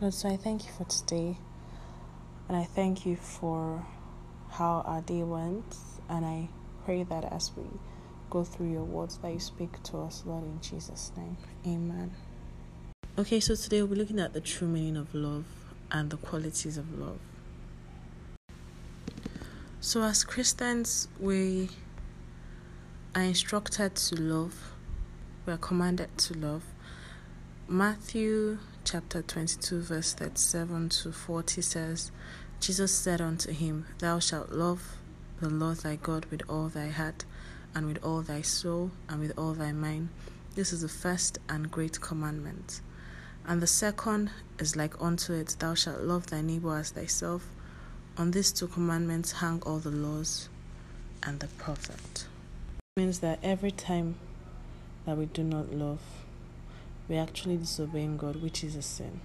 [0.00, 1.36] Lord, so I thank you for today.
[2.48, 3.84] And I thank you for
[4.48, 5.76] how our day went.
[6.08, 6.48] And I
[6.84, 7.64] pray that as we
[8.30, 11.36] go through your words, that you speak to us, Lord, in Jesus' name.
[11.66, 12.12] Amen.
[13.18, 15.46] Okay, so today we'll be looking at the true meaning of love
[15.90, 17.18] and the qualities of love.
[19.80, 21.70] So, as Christians, we
[23.16, 24.72] are instructed to love,
[25.44, 26.62] we are commanded to love.
[27.70, 32.10] Matthew chapter 22, verse 37 to 40 says,
[32.60, 34.96] Jesus said unto him, Thou shalt love
[35.38, 37.26] the Lord thy God with all thy heart,
[37.74, 40.08] and with all thy soul, and with all thy mind.
[40.54, 42.80] This is the first and great commandment.
[43.46, 47.50] And the second is like unto it, Thou shalt love thy neighbor as thyself.
[48.16, 50.48] On these two commandments hang all the laws
[51.22, 52.24] and the prophet.
[52.96, 54.14] It means that every time
[55.04, 56.00] that we do not love,
[57.08, 59.20] we're actually disobeying God, which is a sin.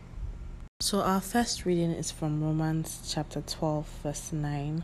[0.79, 4.83] So, our first reading is from Romans chapter 12, verse 9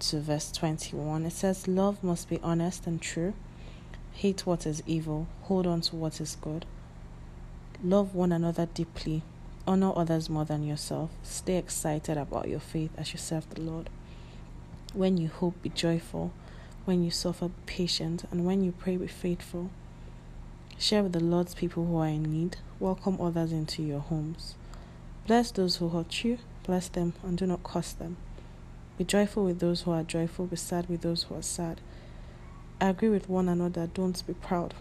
[0.00, 1.26] to verse 21.
[1.26, 3.34] It says, Love must be honest and true,
[4.12, 6.66] hate what is evil, hold on to what is good,
[7.84, 9.22] love one another deeply,
[9.66, 13.88] honor others more than yourself, stay excited about your faith as you serve the Lord.
[14.94, 16.32] When you hope, be joyful.
[16.84, 18.24] When you suffer, be patient.
[18.30, 19.70] And when you pray, be faithful.
[20.78, 22.56] Share with the Lord's people who are in need.
[22.80, 24.56] Welcome others into your homes.
[25.26, 26.38] Bless those who hurt you.
[26.64, 28.16] Bless them and do not curse them.
[28.98, 30.46] Be joyful with those who are joyful.
[30.46, 31.80] Be sad with those who are sad.
[32.80, 33.86] Agree with one another.
[33.86, 34.74] Don't be proud.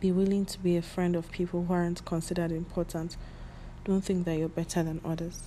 [0.00, 3.16] Be willing to be a friend of people who aren't considered important.
[3.84, 5.44] Don't think that you're better than others.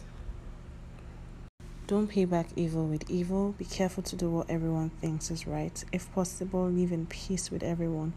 [1.85, 3.53] Don't pay back evil with evil.
[3.57, 5.83] Be careful to do what everyone thinks is right.
[5.91, 8.13] If possible, live in peace with everyone.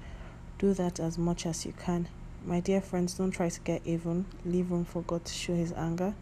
[0.62, 2.06] Do that as much as you can.
[2.46, 4.26] My dear friends, don't try to get even.
[4.44, 6.14] Leave room for God to show his anger.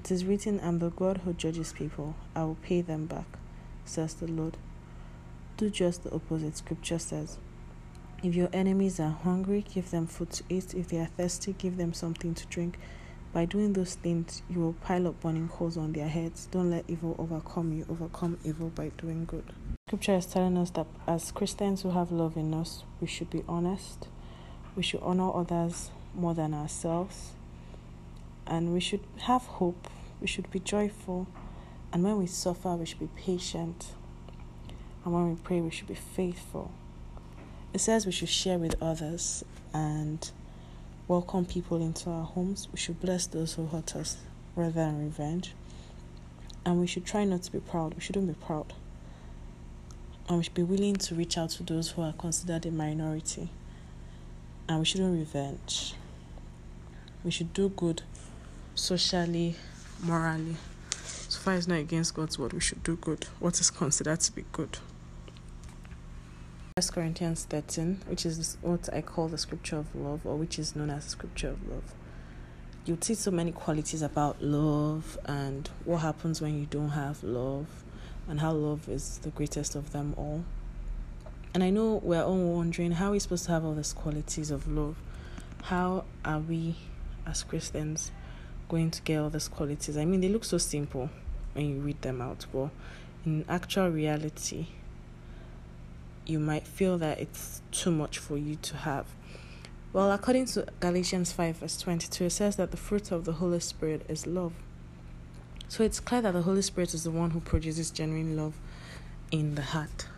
[0.00, 2.16] It is written, I'm the God who judges people.
[2.34, 3.26] I will pay them back,
[3.84, 4.56] says the Lord.
[5.56, 7.38] Do just the opposite, scripture says.
[8.20, 10.74] If your enemies are hungry, give them food to eat.
[10.74, 12.80] If they are thirsty, give them something to drink.
[13.32, 16.48] By doing those things, you will pile up burning coals on their heads.
[16.50, 17.86] Don't let evil overcome you.
[17.88, 19.52] Overcome evil by doing good.
[19.90, 23.42] Scripture is telling us that as Christians who have love in us, we should be
[23.48, 24.06] honest,
[24.76, 27.32] we should honor others more than ourselves,
[28.46, 29.88] and we should have hope,
[30.20, 31.26] we should be joyful,
[31.92, 33.88] and when we suffer, we should be patient,
[35.04, 36.70] and when we pray, we should be faithful.
[37.74, 39.42] It says we should share with others
[39.74, 40.30] and
[41.08, 42.68] welcome people into our homes.
[42.70, 44.18] We should bless those who hurt us
[44.54, 45.52] rather than revenge.
[46.64, 47.94] And we should try not to be proud.
[47.94, 48.72] We shouldn't be proud
[50.30, 53.48] and we should be willing to reach out to those who are considered a minority.
[54.68, 55.94] And we shouldn't revenge.
[57.24, 58.02] We should do good
[58.76, 59.56] socially,
[60.00, 60.54] morally.
[61.02, 63.26] So far as not against God's word, we should do good.
[63.40, 64.78] What is considered to be good?
[66.76, 70.76] First Corinthians 13, which is what I call the scripture of love, or which is
[70.76, 71.92] known as the scripture of love.
[72.86, 77.66] You see so many qualities about love and what happens when you don't have love
[78.30, 80.44] and how love is the greatest of them all.
[81.52, 84.52] And I know we're all wondering how are we supposed to have all these qualities
[84.52, 84.96] of love?
[85.62, 86.76] How are we
[87.26, 88.12] as Christians
[88.68, 89.96] going to get all these qualities?
[89.96, 91.10] I mean, they look so simple
[91.54, 92.70] when you read them out, but
[93.26, 94.68] in actual reality,
[96.24, 99.06] you might feel that it's too much for you to have.
[99.92, 103.58] Well, according to Galatians 5, verse 22, it says that the fruit of the Holy
[103.58, 104.52] Spirit is love.
[105.70, 108.54] So it's clear that the Holy Spirit is the one who produces genuine love
[109.30, 110.08] in the heart.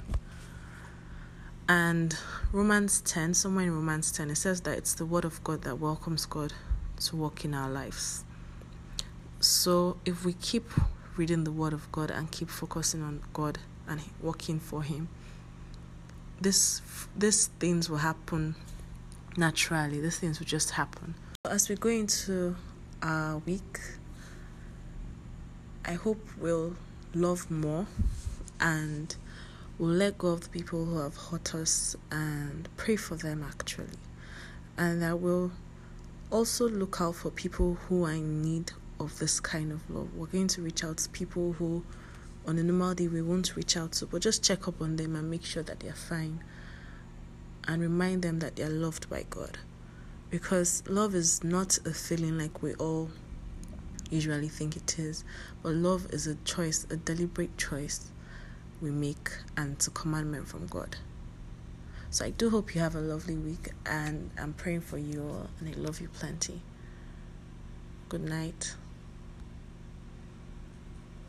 [1.69, 2.17] And
[2.53, 5.79] Romans 10, somewhere in Romans 10, it says that it's the Word of God that
[5.79, 6.55] welcomes God
[7.05, 8.25] to walk in our lives.
[9.41, 10.71] So if we keep
[11.19, 15.11] reading the Word of God and keep focusing on God and working for Him,
[16.41, 16.81] this
[17.15, 18.55] these things will happen
[19.37, 20.01] naturally.
[20.01, 21.15] These things will just happen.
[21.45, 22.57] As we go into
[23.03, 23.79] our week,
[25.85, 26.77] I hope we'll
[27.13, 27.87] love more
[28.61, 29.15] and
[29.79, 33.99] we'll let go of the people who have hurt us and pray for them actually.
[34.79, 35.51] And I will
[36.31, 38.71] also look out for people who are in need
[39.01, 40.15] of this kind of love.
[40.15, 41.85] We're going to reach out to people who
[42.47, 45.17] on a normal day we won't reach out to, but just check up on them
[45.17, 46.45] and make sure that they're fine
[47.67, 49.59] and remind them that they're loved by God.
[50.31, 53.11] Because love is not a feeling like we all
[54.13, 55.25] usually think it is.
[55.63, 58.11] But love is a choice, a deliberate choice
[58.81, 60.97] we make, and it's a commandment from God.
[62.11, 65.49] So I do hope you have a lovely week, and I'm praying for you all,
[65.59, 66.61] and I love you plenty.
[68.09, 68.75] Good night.